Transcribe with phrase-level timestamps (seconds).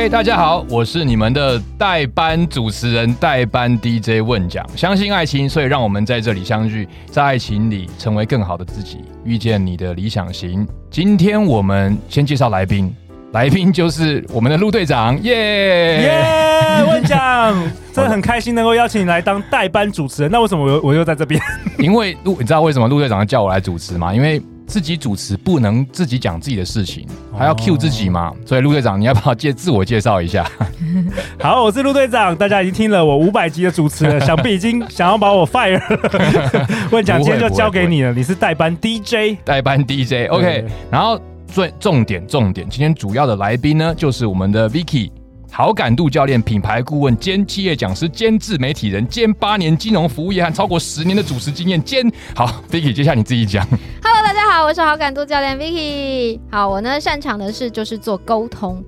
[0.00, 4.66] 嘿，hey, 大家好，我是你们的代班主持人、代班 DJ 问讲。
[4.74, 10.66] 相信爱情，所以让我们在这里相聚，在爱情里成为更好的自己，遇见你的理想型。
[10.90, 12.90] 今天我们先介绍来宾，
[13.32, 16.84] 来宾就是我们的陆队长，耶耶！
[16.88, 17.54] 问讲，
[17.92, 20.30] 真的很开心能够邀请你来当代班主持人。
[20.32, 21.38] 那为什么我又我又在这边？
[21.78, 24.14] 因为陆，你知道为什么陆队长叫我来主持吗？
[24.14, 27.04] 因为自己主持不能自己讲自己的事情，
[27.36, 28.28] 还要 cue 自己嘛。
[28.28, 30.48] 哦、所以陆队长，你要不要介自我介绍一下？
[31.42, 32.36] 好，我是陆队长。
[32.36, 36.68] 大家已经听了我五百集的主持了，想必已经想要把我 fire 了。
[36.92, 38.12] 问讲，今天就交给你了。
[38.12, 40.28] 你是代班 DJ，代班 DJ。
[40.30, 45.10] OK，对然后最重点重点，今天主要的来宾呢，就是我们的 Vicky。
[45.52, 53.66] 好感度教练、品牌顾问兼企业讲师兼自媒体人兼八年金融服务业和超过十年的主持经验兼好，Vicky，接下来你自己讲。
[54.02, 56.40] Hello，大家好，我是好感度教练 Vicky。
[56.50, 58.82] 好，我呢擅长的事就是做沟通。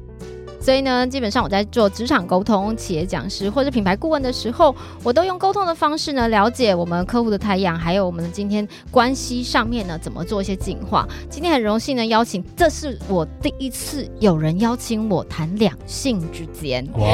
[0.62, 11.04] 所以呢，基本上我在做职场沟通、企业讲师或者品牌顾问的时候，我都用沟通的方式呢，了解我们客户的太阳，还有我们的今天关系上面呢，怎么做一些进化。
[11.28, 16.86] 今天很荣幸呢，邀请，这是我第一次有人邀请我谈两性之间。
[16.92, 17.08] 哇，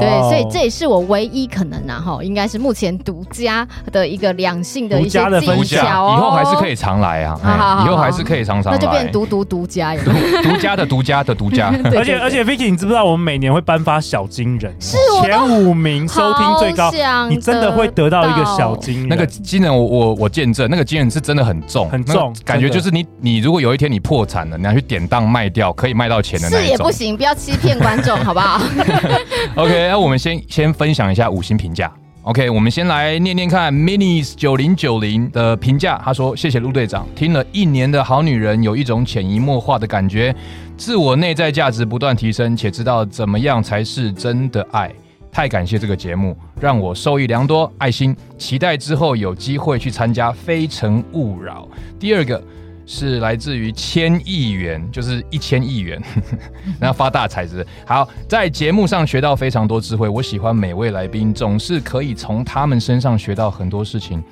[0.00, 6.16] 对，所以这也是我唯一可能啊，哈，应该是目前独家的一个两性的一些技巧哦。
[6.18, 10.10] 以后还是可以常来啊，好好好，以后还是可以常常来，那就变独独独家，独
[10.42, 11.72] 独家的独家的独家。
[12.16, 14.74] 而且而且，Vicky，你知不知道我们每年会颁发小金人？
[14.80, 16.90] 是前五名收听最高，
[17.28, 19.08] 你真的会得到一个小金人。
[19.08, 26.64] 那个金人我，我我我见证，那个金人是真的很重，很重，感觉就是你你如果有一天你破产了，你要去典当卖掉，可以卖到钱的那种。
[26.64, 28.60] 是也不行，不要欺骗观众，好不好？
[29.56, 31.92] OK，那我们先先分享一下五星评价。
[32.22, 40.34] OK，我们先来念念看，Minis 九零九零的评价，他说：“谢谢陆队长，听了一年的好女人，有一种潜移默化的感觉，
[40.78, 44.90] 自我内在价值不断提升，且知道怎么样才是真的爱。
[45.30, 48.16] 太感谢这个节目，让我受益良多，爱心。
[48.38, 51.68] 期待之后有机会去参加《非诚勿扰》。
[51.98, 52.42] 第二个。”
[52.90, 56.02] 是来自于千亿元，就是一千亿元，
[56.80, 57.62] 然后发大财子。
[57.84, 60.08] 好，在节目上学到非常多智慧。
[60.08, 64.24] 我喜欢每位来宾，总是可以从他们身上学到很多事情，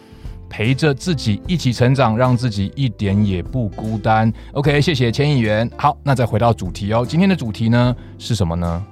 [0.48, 4.32] 陪着自己一起成长，让自己一点也不孤单。
[4.52, 5.70] OK，谢谢千亿元。
[5.76, 7.04] 好，那再回到主题哦。
[7.08, 8.84] 今天的主题呢是什么呢？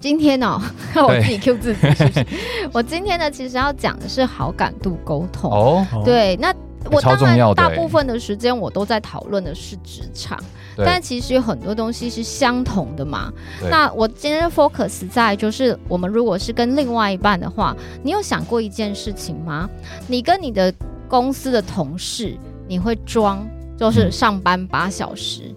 [0.00, 0.60] 今天哦，
[0.96, 2.26] 我自己 Q 自己是不是？
[2.72, 5.86] 我今天呢，其实要讲的是好感度沟通哦。
[6.04, 6.54] 对，那。
[6.90, 10.36] 我当然大部分的时间我都在讨论的是职场，
[10.76, 13.32] 但其实有很多东西是相同的嘛。
[13.70, 19.70] 那我今天 focus 在就是，我们如果是跟另外一半的话，你有想过一件事情吗？
[20.08, 20.74] 你跟你的
[21.12, 22.34] 公司的同事，
[22.66, 23.46] 你会装
[23.78, 25.54] 就是上班八小时，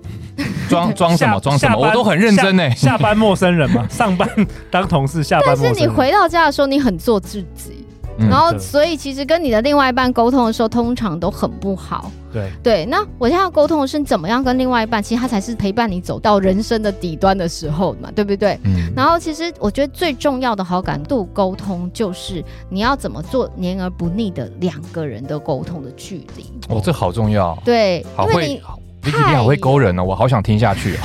[0.68, 1.78] 装 装什么装什么？
[1.80, 2.70] 我都很认真呢。
[2.72, 4.30] 下班陌生人嘛，上班
[4.70, 5.74] 当同事，下班陌生人。
[5.74, 7.85] 但是你回到家的时候，你很做自己。
[8.18, 12.12] 然后，所以其实跟你的另外一半沟通的时候，通常都很不好。
[12.32, 18.60] 对对，那我现在要沟通的是怎么样跟另外一半，其实他才是陪伴你走到人生的底端的时候嘛，对不对？
[18.64, 18.92] 嗯。
[18.96, 26.52] 然后，其实我觉得最重要的好感度沟通，就是你要怎么做黏而不腻的两个人的沟通的距离。
[26.68, 27.58] 哦，这好重要。
[27.64, 28.62] 对，好会，你
[29.04, 31.00] 你好会勾人哦，我好想听下去哦。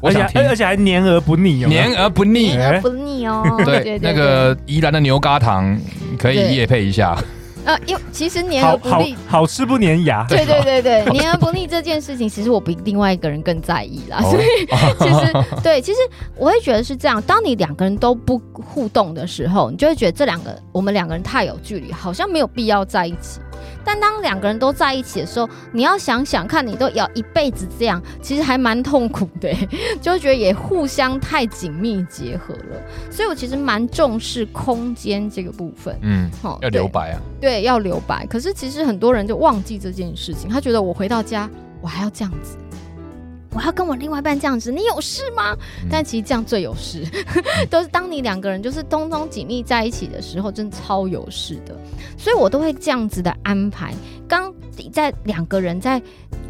[0.00, 3.62] 而且而且还黏而不腻哦，黏而不腻，黏而不腻哦。
[3.64, 5.78] 对，那个宜兰的牛轧糖
[6.18, 7.16] 可以夜配一下。
[7.64, 10.24] 呃，因为其实黏而不腻，好吃不粘牙。
[10.26, 14.22] 对对对对， 黏而不腻这件事情，其实我比另外一个人更在意啦。
[14.22, 14.44] 所以
[15.00, 15.98] 其实对，其实
[16.36, 17.20] 我会觉得是这样。
[17.22, 23.40] 当你两个人都不互动的时候，你就会觉得这两个我们两个人太有距离，好像没有必要在一起。
[23.84, 29.52] 但当两个人都在一起的时候，你要想想看，你都要一辈子这样，其实还蛮痛苦的，
[30.00, 32.82] 就会觉得也互相太紧密结合了。
[33.10, 38.26] 所以我其实蛮重视空间这个部分，嗯，好，要留白啊，对，要留白。
[38.26, 41.48] 可是其实很多人就忘记这件事情，他觉得我回到家，
[41.80, 42.56] 我还要这样子。
[43.58, 45.56] 我要跟我另外一半这样子，你有事吗？
[45.82, 47.04] 嗯、但其实这样最有事，
[47.68, 51.76] 都是当你两个人就是通通紧密在一起的时候，真的超有事的。
[52.16, 53.92] 所以我都会这样子的安排，
[54.28, 54.54] 刚
[54.92, 56.00] 在两个人在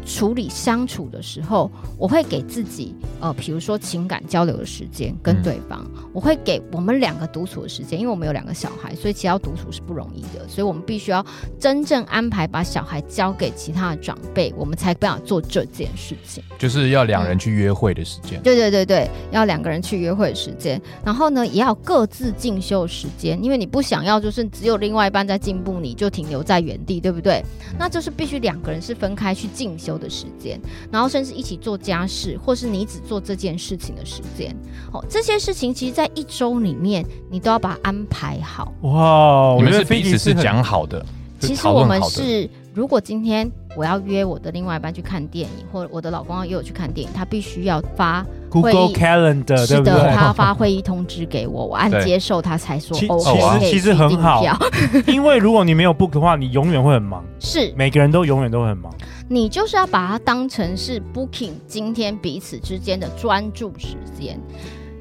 [0.05, 11.23] 处理相处的时候，我会给自己呃，比如说情感交流的时间跟对方，嗯、我会给我们两个独处的时间，因为我们有两个小孩，所以其实要独处是不容易的，所以我们必须要
[11.59, 18.41] 真正安排把小孩交给其他的长辈，我们才不想做这件事情，就是要两人去约会的时间、嗯。
[18.41, 27.43] 对对对对，要两个人去约会的时间，然后呢，也要各自进修时间，因为你不想要就是只有另外一半在进步，你就停留在原地，对不对？
[27.69, 30.59] 嗯、那就是必须两个人是分开去进修的时间，
[30.91, 34.55] 然后甚至一起做家事，或是你只做这件事情的时间。
[34.91, 38.73] 哦，这些事情其实，在一周里面，你都要把它安排好。
[38.81, 41.05] 哇，你们是彼此是讲好的。
[41.39, 52.97] 其实我们是，如果今天我要约我的另外一半去看电影，或者我的老公要约我去看电影，他必须要发 Google Calendar，是的，他发会议通知给我，我按接受，他才说。
[53.09, 54.43] 哦，其实其实很好，
[55.07, 57.23] 因为如果你没有 book 的话，你永远会很忙。
[57.39, 58.93] 是，每个人都永远都很忙。
[59.27, 64.39] 你就是要把它当成是 booking 今天彼此之间的专注时间。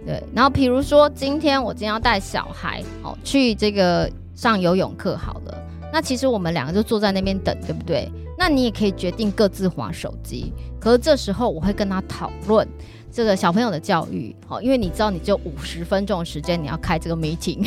[0.05, 5.55] 对，然后比如说今天我今天要带小孩哦去这个上游泳课，好了。
[5.91, 8.11] 那其实我们两个就坐在那边等，对不对？
[8.37, 10.53] 那你也可以决定各自划手机。
[10.79, 12.69] 可是这时候我会跟他讨论
[13.11, 17.67] 这个小朋友的教育，好，因为你知道你就五十分钟的时间你要开这个 meeting，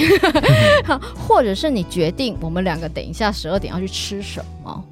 [1.15, 4.83] 或者是你决定我们两个等一下十二点要去吃什么。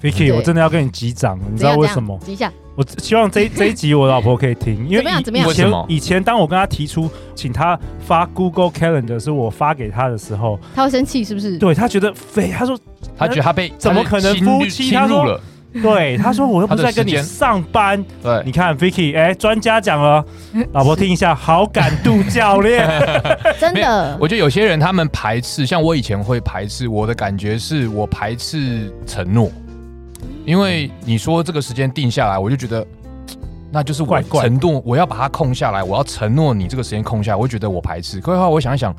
[0.00, 2.16] Vicky，我真的要跟你击掌，你知道为什么？
[2.24, 2.52] 击一下。
[2.76, 11.58] 我希望这 这一集我老婆可以听，因为以前以前当我跟她提出请她发 Google Calendar 是我发给她的时候，她会生气是不是？
[11.58, 12.78] 对，她觉得非，她说
[13.16, 14.92] 她觉得她被怎么可能夫妻？
[14.92, 15.40] 她说
[15.82, 18.02] 对，他说我又不是在跟你上班。
[18.22, 20.24] 对，你看 Vicky，哎，专家讲了，
[20.72, 22.88] 老婆听一下，好感度教练，
[23.60, 24.16] 真的。
[24.20, 29.50] 我觉得有些人他们排斥，像我以前会排斥，我的感觉是我排斥承诺。
[30.44, 32.84] 因为你说这个时间定下来，我就觉得
[33.70, 38.18] 那就是我承诺，我要把它空下来，我要承诺你这个时间空下来，我就觉得我排斥。
[38.18, 38.94] 可是后来我想一想，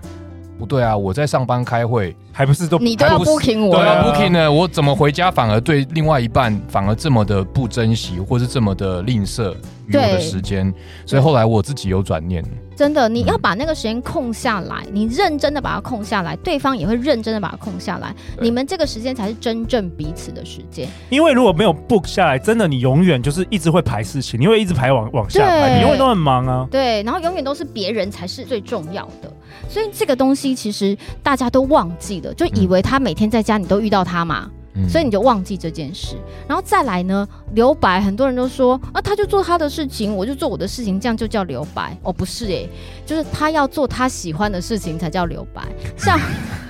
[0.59, 9.53] 不对啊，我在上班开会，还不是都你都要 booking 我，对啊，booking 呢，我怎么回家反而对另外一半反而这么的不珍惜，或是这么的吝啬
[9.89, 10.73] 与我的时间？
[11.05, 12.43] 所以后来我自己有转念。
[12.75, 20.87] 真的，你要把那个时间空下来，嗯、你认真的把它空下来，对方也会认真的把它空下来，你们这个时间才是真正彼此的时间。
[21.09, 26.65] 因为如果没有 book 下来，真的你永远就是一直会排事情，你会一直排往往下排，你永远都很忙啊。
[26.71, 29.29] 对，然后永远都是别人才是最重要的，
[29.67, 34.45] 所以这个东西其实大家都忘记了，就以为他每天在家你都遇到他嘛。
[34.45, 36.15] 嗯所以你就忘记这件事，
[36.47, 37.27] 然后再来呢？
[37.53, 41.97] 留白，很多人都说啊，他就做他的事情，我就做我的事情，这样就叫留白。
[42.03, 42.69] 哦，不是诶、欸，
[43.05, 45.63] 就是他要做他喜欢的事情才叫留白。
[45.97, 46.19] 像，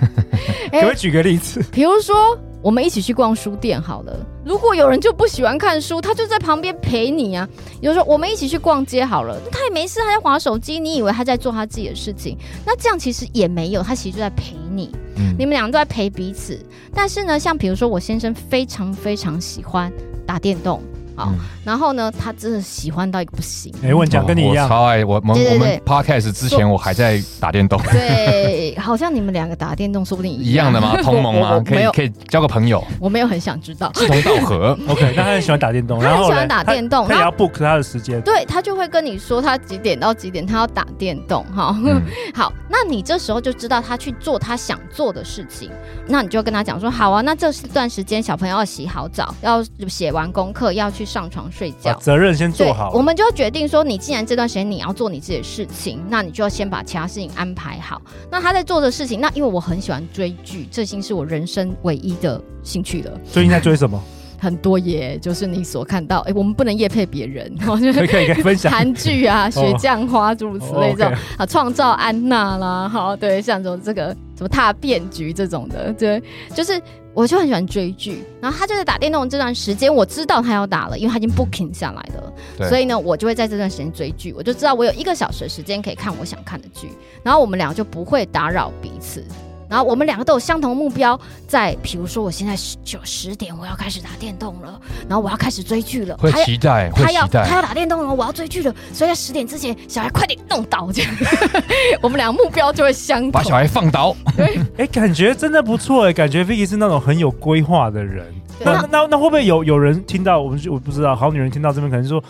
[0.72, 1.64] 欸、可不可以举个例子？
[1.72, 4.18] 比如说，我们一起去逛书店好了。
[4.46, 7.48] 如果有人就不喜欢看书，他就在旁边陪你啊。
[7.82, 12.38] 有时候我们一起去逛街好了，他也没事，他在划手机，你以为他在做他自己的事情？
[12.66, 14.90] 那这样其实也没有，他其实就在陪你。
[15.38, 16.60] 你们两个都在陪彼此，
[16.94, 19.92] 但是呢，像比如说我先生非常非常喜欢
[20.26, 20.82] 打电动。
[21.20, 21.34] 好，
[21.66, 23.74] 然后呢，他真的喜欢到一个不行。
[23.84, 25.16] 哎，问讲跟你一样，我超爱我。
[25.16, 27.78] 我们我们 podcast 之前我还在打电动。
[27.92, 30.96] 对，好像你们两个打电动说不定一样的吗？
[31.04, 31.62] 同盟吗？
[31.66, 32.82] 可以可以交个朋友。
[33.02, 33.92] 我没有很想知道。
[33.94, 34.78] 志同道合。
[34.88, 38.22] OK，那他很喜欢打电动，他很喜欢打电动，他也要 book 他的时间。
[38.22, 41.44] 对，他就会跟你说他几点到几点他要打电动。
[41.54, 41.76] 哈，
[42.34, 45.70] 好，那你这时候就知道他去做他想做的事情，
[46.08, 51.09] 那你就跟他讲说，好啊，那这段时间小朋友要洗好澡，要写完功课，要去。
[51.10, 52.92] 上床睡觉，责任先做好。
[52.94, 58.00] 我们就要决定说，你既然这段时间你要做你自己的事情，那你就要先把其他事情安排好。
[58.30, 63.20] 那他在做的事情，那因为我很喜欢追剧，这已经是我人生唯一的兴趣了。
[63.32, 64.00] 最近在追什么？
[64.40, 68.72] 很多耶，就是你所看到，哎，我们不能夜配别人， 可以可以分享。
[68.72, 76.22] 韩剧啊，雪降花诸如此类这种啊，创造安娜啦，好，对，像这种这个什么踏变局这种的，对，
[76.56, 76.82] 就是
[77.14, 82.70] 我就很喜欢追剧，然后他就在打电动这段时间，我知道他要打了，因为他已经 booking 下来了，对。
[82.70, 86.90] 所以呢，我就会在这段时间追剧，我就知道我有一个小时的时间可以看我想看的剧，
[87.24, 89.24] 然后我们俩就不会打扰彼此。
[89.70, 101.12] 然后我们两个都有相同目标，在比如说我现在十九十点我要开始打电动了，然后我要开始追剧了，会期待，他要他要打电动了，我要追剧了，所以在十点之前小孩快点弄倒这样，
[102.02, 104.16] 我们两个目标就会相同，把小孩放倒。
[104.36, 108.26] 对， 哎，感觉真的不错哎，感觉 Vicky 是那种很有规划的人。
[108.62, 112.24] 那那那，那会不会有有人听到我们我不知道，好女人听到这边可能说。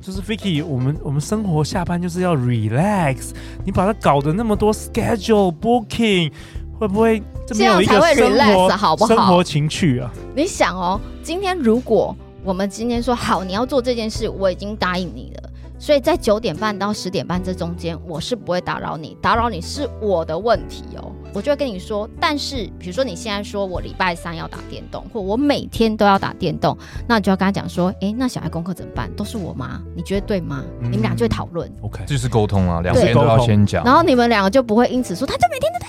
[0.00, 3.30] 就是 Vicky，我们我们生活下班就是要 relax，
[3.64, 6.30] 你把它搞得那么多 schedule booking，
[6.78, 10.10] 会不会这边有一个这样才会生 relax，活好不好生活情趣啊？
[10.34, 15.50] 你想哦，今天如果我们今天说好，你要做这件事，我已经答应你了。
[15.76, 21.12] 所以在九点半到十点半这中间，我是不会打扰你，打扰你是我的问题哦。
[21.34, 26.78] 我就会跟你说，但是比如说你现在说我礼拜三要打电动，或我每天都要打电动，
[27.08, 29.10] 那你就要跟他讲说，哎，那小孩功课怎么办？
[29.14, 29.80] 都是我妈？
[29.96, 30.62] 你觉得对吗？
[30.80, 31.70] 嗯、你们俩就会讨论。
[31.82, 33.84] OK，这就是沟通啊，两边都要先讲。
[33.84, 35.83] 然后你们两个就不会因此说，他就每天都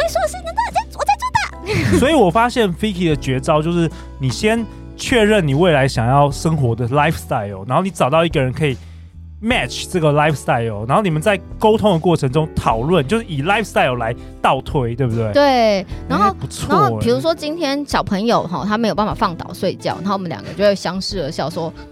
[0.00, 1.98] 所以说是能够在我在做的。
[1.98, 4.64] 所以我发现 Vicky 的绝招就是，你先
[4.96, 8.76] 确认你未来想要生活的 lifestyle，然后你找到一个人可以。
[9.42, 15.32] match 这个 lifestyle，然后你们在沟通的过程中讨论，就是以 lifestyle 来倒推，对不对？
[15.32, 16.68] 对，然后不错。
[16.68, 21.89] 然后比如说今天小朋友哈，他没有办法放倒睡觉，然后我们两个就会相视而笑说，嗯。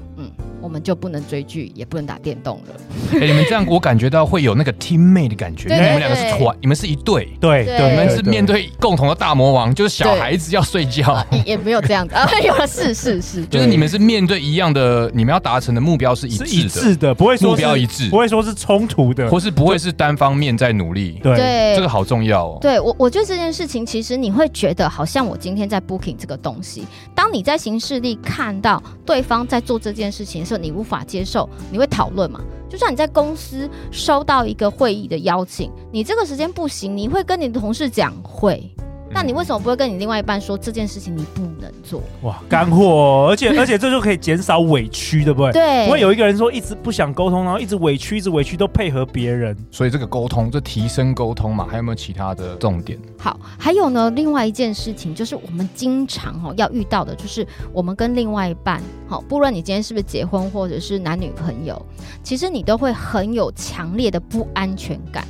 [0.60, 2.74] 我们就不能追剧，也不能打电动了。
[3.18, 5.68] 哎、欸，你们这样，我感觉到会有那个 teammate 的感觉。
[5.68, 7.28] 对对对，你们两个是团，你们是一对。
[7.40, 11.24] 对对，你们是面对共同的大魔王，就是小孩子要睡觉。
[11.44, 21.18] 也没有这样子啊， 有了是是是，就是你们是面对一样的，你们要达成的目标是一致的，一致的，不会说目标一致，不会说是冲突的，或是不会是单方面在努力。
[21.22, 22.58] 对，对这个好重要哦。
[22.60, 26.84] 对我，我觉得这件事情，其实你会觉得好像我今天在 booking 这个东西，
[27.14, 31.48] 当你在行事历看到对方在做这件事情的时候，你无法接受。
[31.70, 32.40] 你会讨论吗？
[32.68, 38.70] 就算你在公司收到一个会议的邀请，你这个时间不行，你会跟你的同事讲会。
[39.10, 42.02] 那你为什么不会跟你另外一半说这件事情你不能做？
[42.22, 43.26] 哇，干货！
[43.30, 45.52] 而且 而且这就可以减少委屈，对不对？
[45.52, 45.86] 对。
[45.86, 49.56] 不会有一个人说一直不想沟通，然后一直委屈，一直委屈都配合别人。
[49.70, 52.98] 所以这个沟通，这提升沟通嘛，还有没有其他的重点？
[53.18, 61.80] 好，还有呢，另外一件事情就是我们经常哦要遇到的，就是我们跟另外一半，好，不论你今天是不是结婚或者是男女朋友，
[62.22, 65.26] 其实你都会很有强烈的不安全感。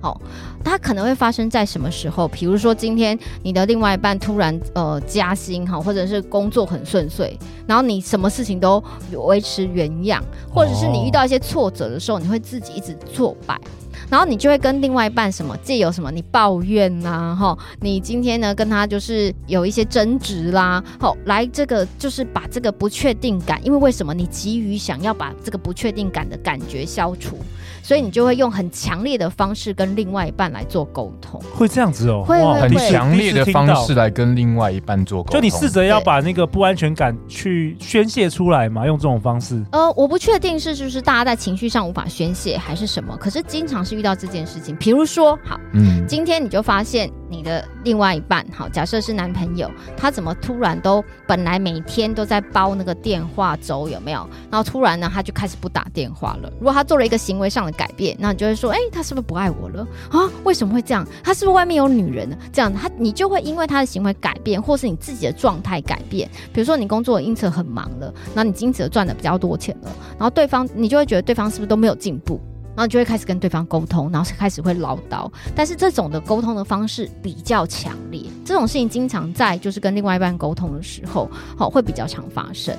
[0.00, 0.20] 好，
[0.64, 2.26] 它可能会发生在什么时候？
[2.28, 13.60] 比如说今天你的另外一半突然呃加薪哈，或者是工作很顺遂，然后你什么事情都维持原样，或者是你遇到一些挫折的时候，你会自己一直挫败。
[14.08, 27.38] 然后你就会跟另外一半什么借由什么你抱怨呐、啊，哈，你今天呢跟他就是有一些争执啦，好，来这个就是把这个不确定感，因为为什么你急于想要把这个不确定感的感觉消除，
[27.82, 39.62] 所以你就会用很强烈的方式跟另外一半来做沟通，会这样子哦，会哇很强烈的方式来跟另外一半做沟通，就你试着要把那个不安全感去宣泄出来嘛，用这种方式。
[39.72, 44.00] 呃，我不确定是就是大家在情绪上无法宣泄还是什么，可是经常是。
[44.00, 54.26] 遇到这件事情，比如说，好，嗯，今天你就发现你的另外一半，好，假设是男朋友，他怎么突然都本来每天都在包那个电话粥，有没有？
[54.50, 56.50] 然后突然呢，他就开始不打电话了。
[56.58, 60.30] 如果他做了一个行为上的改变，那你就会说，哎，他是不是不爱我了啊？
[60.44, 61.06] 为什么会这样？
[61.22, 62.38] 他是不是外面有女人呢？
[62.54, 72.40] 这样，他你就会因为他的行为改变，或是你自己的状态改变，比如说你工作因此很忙了，然后你因此赚的比较多钱了，然后对方你就会觉得对方是不是都没有进步？
[72.80, 82.74] 然后就会开始跟对方沟通，然后开始会唠叨，但是这种的沟通的方式比较强烈，这种事情经常在就是跟另外一半沟通的时候，好会比较常发生。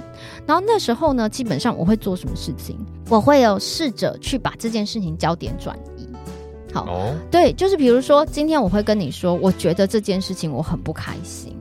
[0.48, 2.75] 然后那时候呢，基本上我会做什么事情？
[3.10, 6.10] 我会有试着去把这件事情焦点转移。
[6.74, 11.55] 好，哦、对，就是比如说今天我会跟你说，我觉得这件事情我很不开心。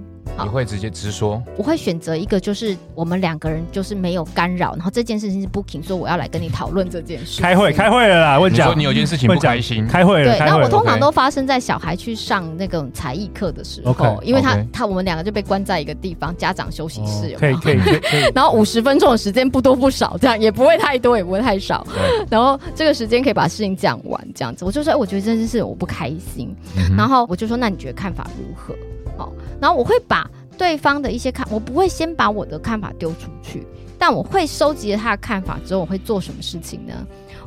[0.44, 1.42] 你会直接直说？
[1.56, 7.40] 我会选择一个，就是我们两个人就是没有干扰，然后这件事情是 booking，说我要来跟你讨论这件事。
[7.40, 8.38] 开会，开会了啦！
[8.38, 10.32] 我讲，你说你有件事情不开心，开会了。
[10.32, 14.66] 对，然后我通常都发生在小孩去上那种才艺课的时候，okay, 因为他 okay.
[14.72, 18.00] 他我们两个就被关在一个地方，家长休息室有可以可以可以。
[18.34, 21.86] 然后五十分钟的时间不多不少，这样也不会太多，也不会太少。
[22.30, 24.64] 然后这个时间可以把事情讲完，这样子。
[24.64, 26.54] 我就说，哎，我觉得这件事我不开心。
[26.76, 28.74] 嗯、然后我就说，那你觉得看法如何？
[29.20, 30.28] 好，然后我会把。
[30.58, 33.66] 对方的一些看，我不会先把我的看法丢出去，
[33.98, 36.92] 但我会收集了他的看法之后，我会做什么事情呢？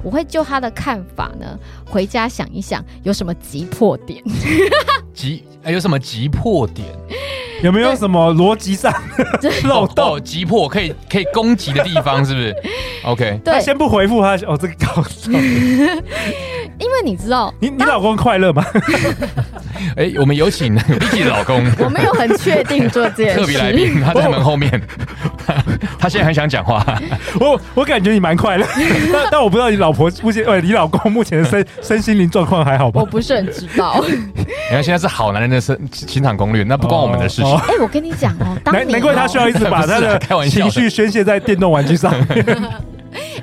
[0.01, 4.19] 我会就他的看法呢，回家想一想有什么急迫点。
[5.13, 5.43] 急？
[5.61, 6.87] 哎，有什么急迫点？
[7.61, 8.91] 有没有什么逻辑上
[9.65, 10.19] 漏洞？
[10.23, 12.55] 急迫可以可以攻击的地方是不是？
[13.05, 14.33] OK，对，先不回复他。
[14.47, 15.31] 哦，这个搞笑。
[16.79, 18.65] 因为你知道，你你老公快乐吗？
[19.97, 21.63] 哎，我们有请 Vicky 的老公。
[21.77, 23.39] 我没有很确定做这件事。
[23.39, 24.81] 特别来宾，他在门后面。
[25.99, 26.83] 他现在很想讲话。
[27.39, 28.65] 我我感觉你蛮快乐，
[29.11, 33.01] 但但我不知道你老婆目前，呃，你老公目前的身身心灵状况还好吧？
[33.01, 34.03] 我不是很知道。
[34.07, 37.55] 你看现在是好男人的身情场攻略，那不关我们的事情。
[37.55, 42.13] 哎，我跟你讲哦，难难怪他需要一直把他的情绪宣泄在电动玩具上。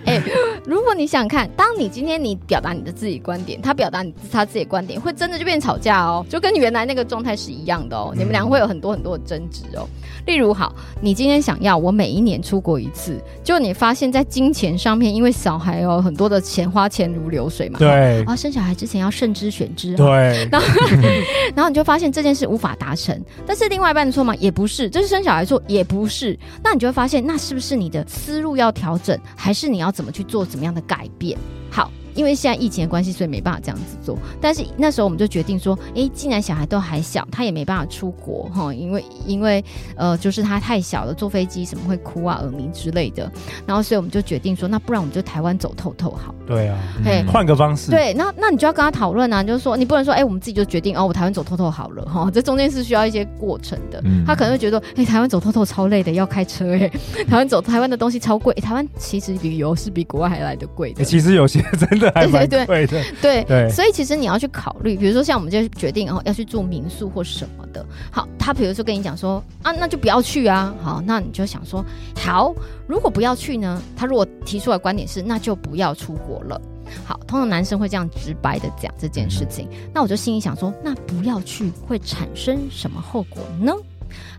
[0.04, 0.20] 哎，
[0.64, 8.12] 如果你想看，当你今天你表达你的自己观点，他表达你他自己的观点，会真的就变吵架哦，就跟原来那个状态是一样的哦。
[8.16, 9.88] 你们俩会有很多很多的争执哦。
[10.26, 20.66] 例如，好，你今天想要我每一年出国一次，就你发现，在金钱上面，因为小孩有很多的钱花钱如流水嘛，对，然后生小孩之前要慎之选之，对，然后
[21.54, 24.34] 然后你就发现这件事无法达成，但是另外一半的错吗？
[24.36, 31.38] 也不是，这是生小孩错，也不是，那你就会发现，那是不是你的思路要调整，还是你要怎么去做怎么样的改变？
[31.70, 31.90] 好。
[32.20, 34.18] 因为现在疫情的关系，所以没办法这样子做。
[34.42, 39.64] 但是那时候我们就决定说，哎，既然小孩都还小，他也没办法出国哈，因为因为
[39.96, 43.32] 呃，就是他太小了，坐飞机什么会哭啊、耳鸣之类的。
[43.66, 46.34] 然后所以我们就决定说，那不然我们就台湾走透透好。
[46.46, 47.90] 对啊，嘿，换个方式。
[47.90, 53.98] 对，那那你就要跟他讨论啊，就是说你不能说，哎，我们自己就决定哦，我台湾走透透好了哈，这中间是需要一些过程的。
[54.04, 56.90] 嗯、他可能会觉得，哎，台湾走透透超累的，要开车哎，
[57.26, 61.04] 台湾走台湾的东西超贵，台湾其实旅游是比国外还来的贵的。
[61.04, 62.66] 其实有些真的还蛮贵的。
[62.66, 67.84] 对对对，对，所以其实你要去考虑，比如说像我们就决定哦要去住民宿或什么的。
[68.10, 70.74] 好，他比如说跟你讲说啊，那就不要去啊。
[70.82, 71.84] 好，那你就想说，
[72.16, 72.54] 好，
[72.86, 73.80] 如果不要去呢？
[73.96, 76.60] 他如果提出来观点是，那就不要出国了。
[77.04, 79.68] 好，通常男生会这样直白的讲这件事情。
[79.70, 83.72] 嗯、那我就心里想说，那不要去会产生什么后果呢？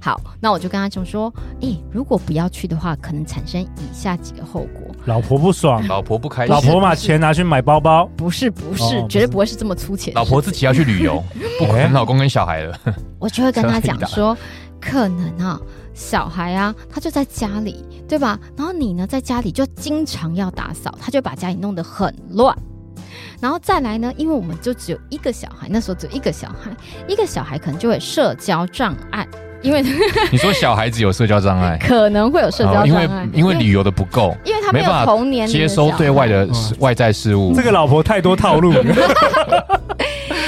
[0.03, 1.31] 好，那我就跟他讲说，
[1.61, 10.11] 哎、欸，如果不要去的话，可能产生以下几个后果：老婆不爽，老婆不开心，老婆把钱拿去买包包，不是不是，绝对不会是这么粗浅。
[10.15, 11.23] 老婆自己要去旅游，
[11.59, 12.75] 不管老公跟小孩了，
[13.19, 14.35] 我就会跟他讲说，
[14.81, 15.61] 可能啊，
[15.93, 18.39] 小孩啊，他就在家里，对吧？
[18.57, 22.57] 然后你呢，在家里就经常要打扫，他就把家里弄得很乱。
[23.39, 26.71] 然后再来呢，因为我们就只有一个小孩，那时候只有一个小孩，
[27.07, 29.27] 一个小孩可能就会社交障碍。
[29.61, 29.83] 因为
[30.31, 36.47] 你说小孩子有社交障碍， 可能会有社交障碍，因为因为旅游的不够，因为他没有童年接收对外的
[36.79, 38.83] 外在事物，这个老婆太多套路了。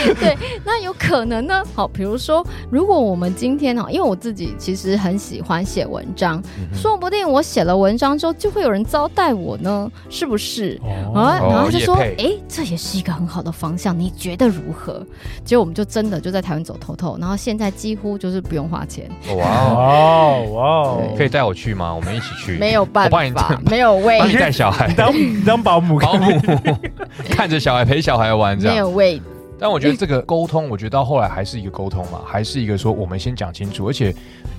[0.20, 1.64] 对，那有可能呢。
[1.76, 10.80] 好，比如说，如果我们今天哦，因为我自己其实很喜欢写文章，嗯、说不定我写了文章之后，就会有人招待我呢，是不是？
[11.14, 15.06] 哦、啊，然后就说，哎、哦，这也是一个很好的方向，你觉得如何？
[15.44, 19.10] 结果我们就真的就在台湾走透透，然后现在几乎就是不用花钱。
[19.38, 21.94] 哇哦哇哦，可以带我去吗？
[21.94, 22.58] 我们一起去。
[22.58, 25.14] 没有办法，没有位，帮你带小孩，当
[25.46, 26.40] 当保姆，保姆
[27.30, 29.22] 看着小孩陪小孩玩，这样没有位。
[29.64, 33.88] 但我觉得这个沟通，我觉得到后来还是一个沟通嘛，还是一个说我们先讲清楚。
[33.88, 34.14] 而且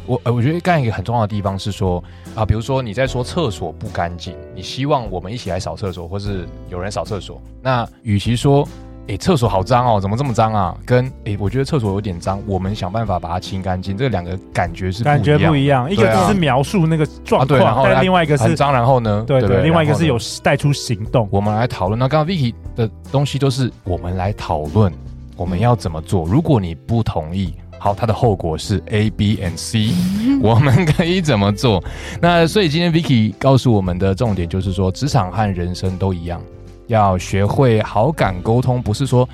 [0.07, 2.03] 我呃，我觉得刚才一个很重要的地方是说
[2.35, 8.67] 啊，比如说你在说厕所不干净，你希望我们一起来扫厕所，或是有人扫厕所，那与其说。
[9.07, 10.75] 哎，厕所好脏哦，怎么这么脏啊？
[10.87, 13.97] 跟哎，我觉得厕所有点脏，我们想办法把它清干净。
[13.97, 19.23] 这两个感觉是感觉不一样，一个只是描述那个状况，啊、但另外一个是很脏，然后呢？
[19.27, 21.29] 对对，对，另外一个是有带出行动。
[21.31, 21.99] 我们来讨论。
[21.99, 24.91] 那刚刚 Vicky 的东西都是我们来讨论，
[25.37, 26.25] 我们要怎么做？
[26.25, 29.91] 如果你不同意，好，它的后果是 A、B and C，
[30.41, 31.85] 我们可以怎么做？
[32.23, 36.41] 那所以今天 Vicky 告诉我们的重点就是说，职场和人生都一样。
[36.87, 39.29] 要学会好感沟通，不是说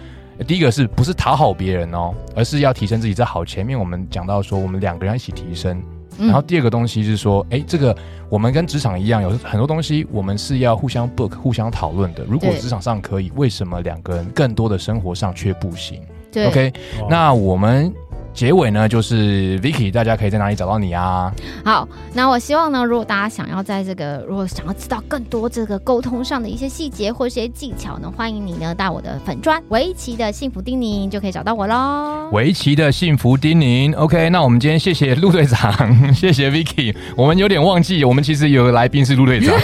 [0.47, 3.15] 第一个是不是讨好别人哦，而是要提升自己。
[3.15, 5.83] 在好前面我们讲到说，我们两个人一起提升。
[6.19, 7.97] 然后第二个东西是说，哎，这个
[8.29, 12.25] 我们跟职场一样，有很多东西我们是要互相 book、互相讨论的。
[12.25, 16.03] 如果职场上可以，为什么两个人更多的生活上却不行？
[16.31, 16.73] 对，OK，
[17.09, 17.93] 那我们。
[18.33, 21.33] 结尾呢，就是 Vicky，大家可以在哪里找到你啊？
[21.65, 32.29] 好，那我希望呢，如果大家想要在这个，如果想要知道更多这个沟通上的一些细节或一些技巧呢，欢迎你呢到我的粉砖围棋的幸福叮咛就可以找到我喽。
[32.33, 35.73] 围棋的幸福叮咛，OK，那我们今天谢谢陆队长，
[36.15, 39.55] 谢谢 Vicky，我们有点忘记，我们其实有个来宾是陆队长。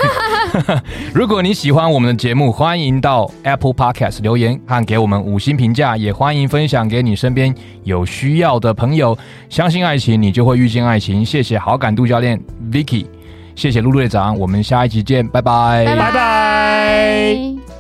[1.12, 9.16] 如果你喜欢我们的节目，欢迎到 Apple Podcast 留言和给我们五星评价，也欢迎分享给你身边有需要的朋友。
[9.49, 11.25] 相信爱情，你就会遇见爱情。
[11.25, 12.40] 谢谢好感度教练
[12.71, 13.07] Vicky，
[13.55, 17.76] 谢谢陆队长，我们下一集见，拜拜，拜拜。